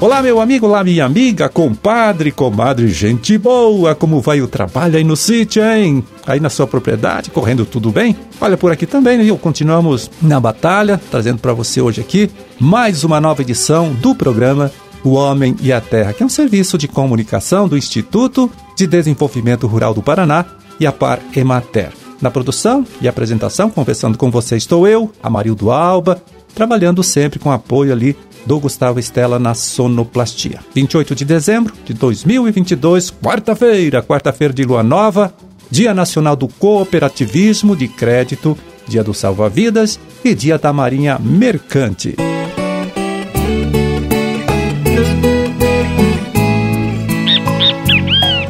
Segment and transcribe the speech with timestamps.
[0.00, 5.02] Olá, meu amigo, olá, minha amiga, compadre, comadre, gente boa, como vai o trabalho aí
[5.02, 6.04] no sítio, hein?
[6.24, 8.16] Aí na sua propriedade, correndo tudo bem?
[8.40, 9.36] Olha, por aqui também, viu?
[9.36, 12.30] Continuamos na batalha, trazendo para você hoje aqui
[12.60, 14.70] mais uma nova edição do programa
[15.02, 19.66] O Homem e a Terra, que é um serviço de comunicação do Instituto de Desenvolvimento
[19.66, 20.44] Rural do Paraná
[20.78, 21.97] e a Par Emater.
[22.20, 26.22] Na produção e apresentação, conversando com você, estou eu, Amarildo Alba,
[26.54, 30.60] trabalhando sempre com apoio ali do Gustavo Estela na sonoplastia.
[30.74, 35.32] 28 de dezembro de 2022, quarta-feira, quarta-feira de lua nova,
[35.70, 38.56] Dia Nacional do Cooperativismo de Crédito,
[38.86, 42.16] Dia do Salva-Vidas e Dia da Marinha Mercante.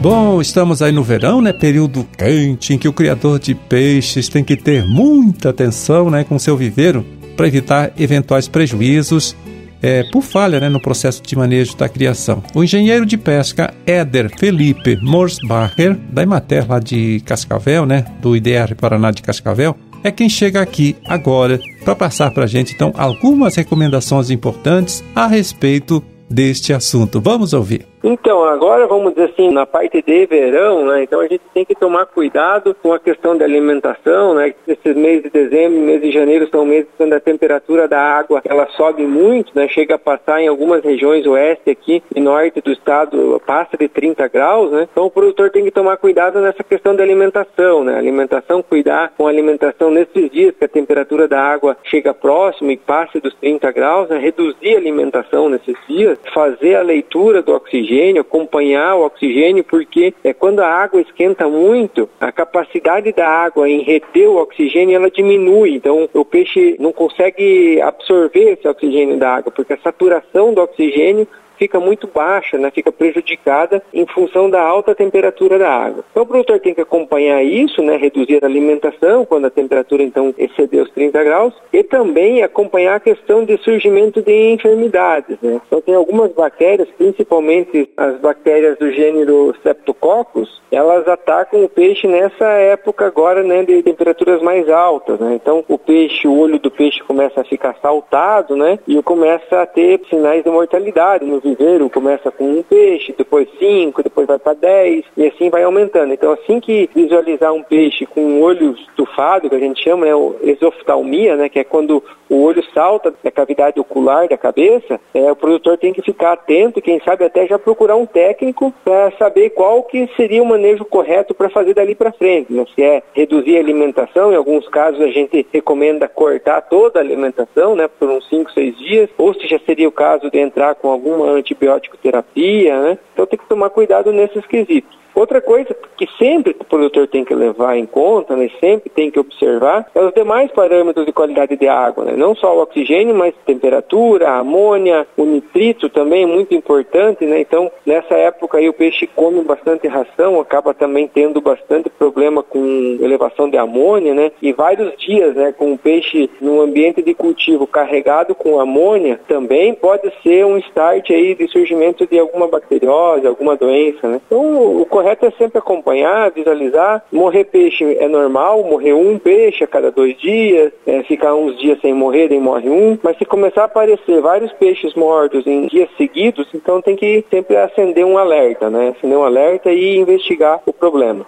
[0.01, 1.53] Bom, estamos aí no verão, né?
[1.53, 6.39] Período quente em que o criador de peixes tem que ter muita atenção, né, com
[6.39, 7.05] seu viveiro
[7.37, 9.37] para evitar eventuais prejuízos
[9.83, 12.43] é, por falha né, no processo de manejo da criação.
[12.55, 18.77] O engenheiro de pesca Éder Felipe Morsbacher, da Imater lá de Cascavel, né, do IDR
[18.77, 23.57] Paraná de Cascavel, é quem chega aqui agora para passar para a gente então algumas
[23.57, 27.21] recomendações importantes a respeito deste assunto.
[27.21, 27.87] Vamos ouvir.
[28.03, 31.03] Então, agora vamos dizer assim, na parte de verão, né?
[31.03, 34.55] Então a gente tem que tomar cuidado com a questão da alimentação, né?
[34.69, 38.69] Esses meses de dezembro, mês de janeiro são meses quando a temperatura da água ela
[38.77, 39.67] sobe muito, né?
[39.69, 44.29] Chega a passar em algumas regiões oeste aqui e norte do estado passa de 30
[44.29, 44.89] graus, né?
[44.91, 47.99] Então o produtor tem que tomar cuidado nessa questão da alimentação, né?
[47.99, 52.77] Alimentação, cuidar com a alimentação nesses dias que a temperatura da água chega próximo e
[52.77, 54.19] passe dos 30 graus, né?
[54.19, 60.13] Reduzir a alimentação nesses dias, fazer a leitura do oxigênio oxigênio, acompanhar o oxigênio, porque
[60.23, 65.11] é quando a água esquenta muito, a capacidade da água em reter o oxigênio ela
[65.11, 65.75] diminui.
[65.75, 71.27] Então o peixe não consegue absorver esse oxigênio da água, porque a saturação do oxigênio
[71.59, 72.71] fica muito baixa, né?
[72.71, 76.05] fica prejudicada em função da alta temperatura da água.
[76.11, 77.97] Então o produtor tem que acompanhar isso, né?
[77.97, 83.01] reduzir a alimentação quando a temperatura então exceder os 30 graus e também acompanhar a
[83.01, 85.37] questão de surgimento de enfermidades.
[85.43, 85.61] Né?
[85.67, 92.47] Então tem algumas bactérias, principalmente as bactérias do gênero Streptococcus, elas atacam o peixe nessa
[92.47, 95.19] época agora né, de temperaturas mais altas.
[95.19, 95.35] Né?
[95.35, 98.79] Então o peixe, o olho do peixe começa a ficar saltado né?
[98.87, 104.03] e começa a ter sinais de mortalidade no viveiro começa com um peixe, depois cinco,
[104.03, 106.13] depois vai para dez e assim vai aumentando.
[106.13, 110.13] Então assim que visualizar um peixe com um olho estufado, que a gente chama, né,
[110.43, 115.37] exoftalmia, né, que é quando o olho salta da cavidade ocular da cabeça, é, o
[115.37, 119.83] produtor tem que ficar atento quem sabe até já procurar um técnico para saber qual
[119.83, 122.53] que seria o manejo correto para fazer dali para frente.
[122.53, 122.65] Né?
[122.75, 127.75] Se é reduzir a alimentação, em alguns casos a gente recomenda cortar toda a alimentação
[127.75, 130.91] né, por uns 5, 6 dias, ou se já seria o caso de entrar com
[130.91, 132.99] alguma antibiótico terapia, né?
[133.13, 134.97] Então tem que tomar cuidado nesses quesitos.
[135.19, 139.19] Outra coisa que sempre o produtor tem que levar em conta, né, sempre tem que
[139.19, 142.15] observar, é os demais parâmetros de qualidade de água, né?
[142.17, 147.41] não só o oxigênio, mas temperatura, amônia, o nitrito também é muito importante, né?
[147.41, 152.99] Então, nessa época aí o peixe come bastante ração, acaba também tendo bastante problema com
[153.01, 154.31] elevação de amônia, né?
[154.41, 159.75] E vários dias, né, com o peixe no ambiente de cultivo carregado com amônia, também
[159.75, 164.21] pode ser um start aí de surgimento de alguma bacteriose, alguma doença, né?
[164.27, 167.05] Então, o correto é sempre acompanhar, visualizar.
[167.13, 171.81] Morrer peixe é normal, morrer um peixe a cada dois dias, é, ficar uns dias
[171.81, 172.99] sem morrer, daí morre um.
[173.03, 177.57] Mas se começar a aparecer vários peixes mortos em dias seguidos, então tem que sempre
[177.57, 178.95] acender um alerta, né?
[178.97, 181.27] Acender um alerta e investigar o problema.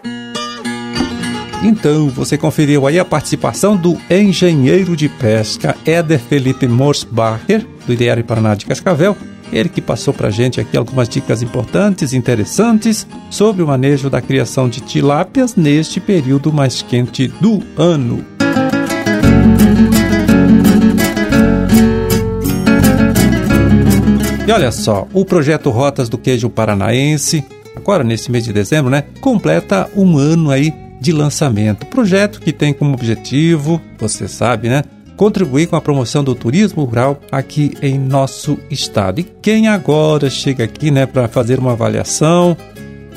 [1.62, 8.24] Então, você conferiu aí a participação do engenheiro de pesca Éder Felipe Morsbacher, do IDR
[8.26, 9.14] Paraná de Cascavel,
[9.52, 14.20] ele que passou para a gente aqui algumas dicas importantes, interessantes sobre o manejo da
[14.20, 18.24] criação de tilápias neste período mais quente do ano.
[24.47, 27.44] E olha só, o projeto Rotas do Queijo Paranaense,
[27.76, 31.86] agora nesse mês de dezembro, né, completa um ano aí de lançamento.
[31.86, 34.82] Projeto que tem como objetivo, você sabe, né,
[35.20, 39.20] contribuir com a promoção do turismo rural aqui em nosso estado.
[39.20, 42.56] E quem agora chega aqui né, para fazer uma avaliação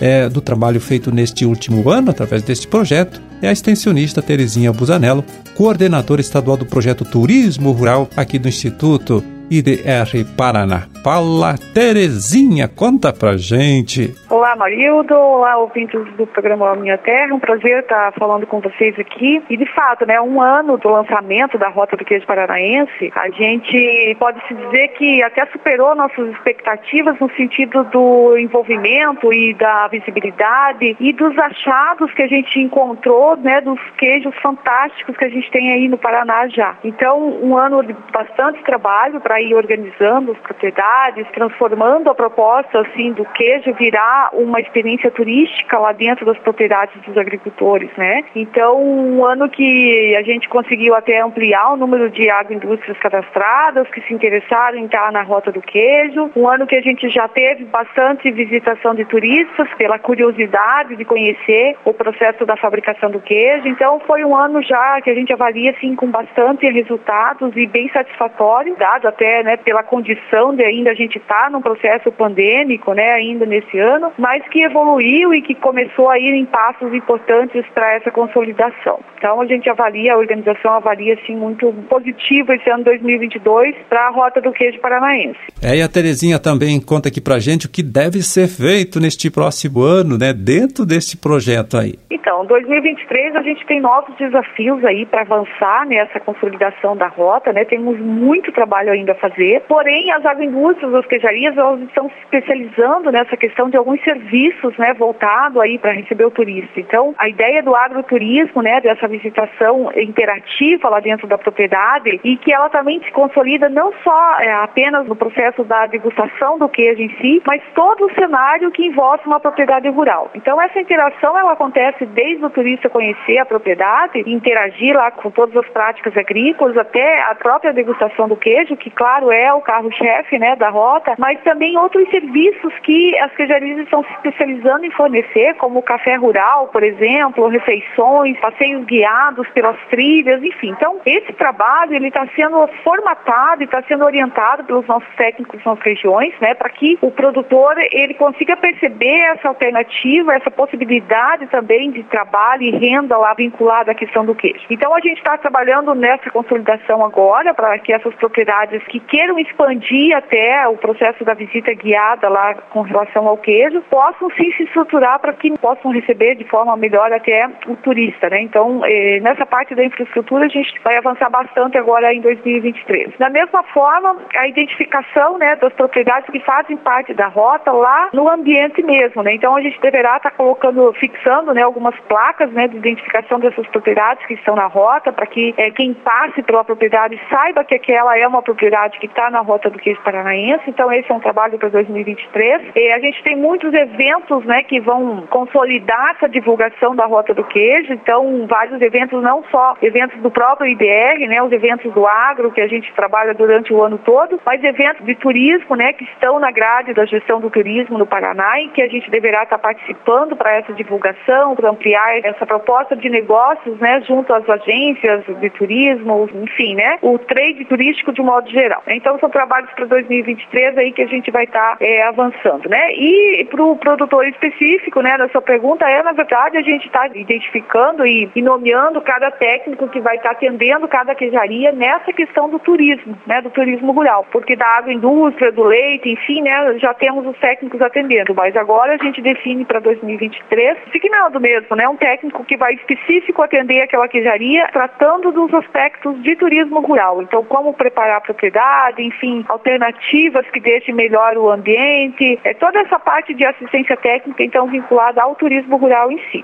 [0.01, 5.23] é, do trabalho feito neste último ano, através deste projeto, é a extensionista Terezinha Busanello,
[5.55, 9.23] coordenadora estadual do projeto Turismo Rural aqui do Instituto.
[9.53, 10.87] IDR Paraná.
[11.03, 14.15] Fala, Terezinha, conta pra gente.
[14.29, 15.13] Olá, Marildo.
[15.13, 17.35] Olá, ouvintes do programa Minha Terra.
[17.35, 19.43] Um prazer estar falando com vocês aqui.
[19.49, 24.15] E, de fato, né, um ano do lançamento da Rota do Queijo Paranaense, a gente
[24.17, 30.95] pode se dizer que até superou nossas expectativas no sentido do envolvimento e da visibilidade
[30.99, 35.73] e dos achados que a gente encontrou, né, dos queijos fantásticos que a gente tem
[35.73, 36.75] aí no Paraná já.
[36.83, 43.11] Então, um ano de bastante trabalho para ir organizando as propriedades, transformando a proposta assim
[43.13, 48.23] do queijo virar uma experiência turística lá dentro das propriedades dos agricultores, né?
[48.35, 54.01] Então, um ano que a gente conseguiu até ampliar o número de agroindústrias cadastradas que
[54.01, 56.31] se interessaram em estar na rota do queijo.
[56.35, 61.75] Um ano que a gente já teve bastante visitação de turistas pela curiosidade de conhecer
[61.85, 63.67] o processo da fabricação do queijo.
[63.67, 67.89] Então, foi um ano já que a gente avalia assim com bastante resultados e bem
[67.89, 72.93] satisfatório, dado até né, pela condição de ainda a gente estar tá num processo pandêmico,
[72.93, 77.65] né, ainda nesse ano, mas que evoluiu e que começou a ir em passos importantes
[77.73, 78.99] para essa consolidação.
[79.17, 84.09] Então a gente avalia, a organização avalia assim muito positivo esse ano 2022 para a
[84.09, 85.39] rota do queijo paranaense.
[85.61, 89.31] É, e a Terezinha também conta aqui para gente o que deve ser feito neste
[89.31, 91.93] próximo ano, né, dentro desse projeto aí.
[92.11, 97.65] Então, 2023 a gente tem novos desafios aí para avançar nessa consolidação da rota, né?
[97.65, 99.61] Temos muito trabalho ainda a fazer.
[99.67, 104.93] Porém, as agroindústrias, as queijarias, elas estão se especializando nessa questão de alguns serviços, né,
[104.93, 106.79] voltado aí para receber o turista.
[106.79, 112.53] Então, a ideia do agroturismo, né, dessa visitação interativa lá dentro da propriedade e que
[112.53, 117.09] ela também se consolida não só é, apenas no processo da degustação do queijo em
[117.17, 120.29] si, mas todo o cenário que envolve uma propriedade rural.
[120.35, 125.55] Então, essa interação ela acontece desde o turista conhecer a propriedade, interagir lá com todas
[125.55, 130.55] as práticas agrícolas, até a própria degustação do queijo, que claro é o carro-chefe né,
[130.55, 135.79] da rota, mas também outros serviços que as queijarias estão se especializando em fornecer, como
[135.79, 140.69] o café rural, por exemplo, refeições, passeios guiados pelas trilhas, enfim.
[140.69, 145.79] Então, esse trabalho ele está sendo formatado e está sendo orientado pelos nossos técnicos nas
[145.81, 152.03] regiões, né, para que o produtor ele consiga perceber essa alternativa, essa possibilidade também de
[152.03, 154.65] trabalho e renda lá vinculada à questão do queijo.
[154.69, 160.15] Então, a gente está trabalhando nessa consolidação agora para que essas propriedades que queiram expandir
[160.15, 165.17] até o processo da visita guiada lá com relação ao queijo possam sim se estruturar
[165.17, 168.41] para que possam receber de forma melhor até o turista, né?
[168.41, 173.17] Então, eh, nessa parte da infraestrutura a gente vai avançar bastante agora em 2023.
[173.17, 178.29] Da mesma forma, a identificação, né, das propriedades que fazem parte da rota lá no
[178.29, 179.33] ambiente mesmo, né?
[179.33, 183.65] Então, a gente deverá estar tá colocando, fixando, né, algumas placas, né, de identificação dessas
[183.69, 188.15] propriedades que estão na rota para que eh, quem passe pela propriedade saiba que aquela
[188.15, 190.63] é uma propriedade que está na rota do queijo paranaense.
[190.67, 192.71] Então, esse é um trabalho para 2023.
[192.75, 197.43] E a gente tem muitos eventos né, que vão consolidar essa divulgação da rota do
[197.43, 197.93] queijo.
[197.93, 202.61] Então, vários eventos, não só eventos do próprio IBR, né, os eventos do agro que
[202.61, 206.51] a gente trabalha durante o ano todo, mas eventos de turismo né, que estão na
[206.51, 210.55] grade da gestão do turismo no Paraná e que a gente deverá estar participando para
[210.55, 216.75] essa divulgação, para ampliar essa proposta de negócios né, junto às agências de turismo, enfim,
[216.75, 218.72] né, o trade turístico de modo geral.
[218.87, 222.93] Então, são trabalhos para 2023 aí que a gente vai estar é, avançando, né?
[222.93, 227.07] E para o produtor específico, né, da sua pergunta, é, na verdade, a gente está
[227.07, 232.59] identificando e, e, nomeando cada técnico que vai estar atendendo cada queijaria nessa questão do
[232.59, 237.37] turismo, né, do turismo rural, porque da agroindústria, do leite, enfim, né, já temos os
[237.39, 242.57] técnicos atendendo, mas agora a gente define para 2023, seguindo mesmo, né, um técnico que
[242.57, 248.21] vai específico atender aquela queijaria, tratando dos aspectos de turismo rural, então como preparar a
[248.21, 248.62] propriedade,
[248.97, 254.67] enfim, alternativas que deixem melhor o ambiente, é toda essa parte de assistência técnica, então,
[254.67, 256.43] vinculada ao turismo rural em si.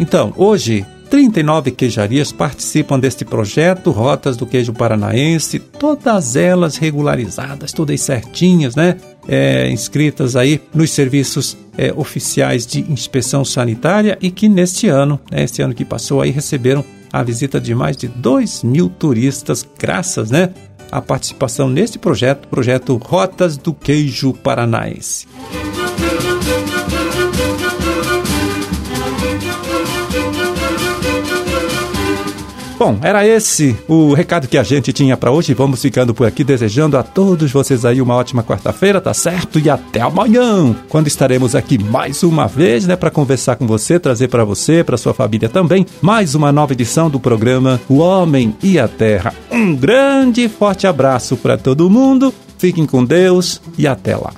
[0.00, 8.00] Então, hoje, 39 queijarias participam deste projeto Rotas do Queijo Paranaense, todas elas regularizadas, todas
[8.00, 8.96] certinhas, né?
[9.28, 15.42] É, inscritas aí nos serviços é, oficiais de inspeção sanitária e que neste ano, né,
[15.42, 20.30] este ano que passou aí, receberam a visita de mais de 2 mil turistas, graças
[20.30, 20.50] né,
[20.90, 25.26] à participação neste projeto, projeto Rotas do Queijo Paranaense.
[32.80, 35.52] Bom, era esse o recado que a gente tinha para hoje.
[35.52, 39.58] Vamos ficando por aqui desejando a todos vocês aí uma ótima quarta-feira, tá certo?
[39.58, 44.28] E até amanhã, quando estaremos aqui mais uma vez, né, para conversar com você, trazer
[44.28, 48.78] para você, para sua família também, mais uma nova edição do programa O Homem e
[48.78, 49.34] a Terra.
[49.50, 52.32] Um grande e forte abraço para todo mundo.
[52.58, 54.32] Fiquem com Deus e até lá.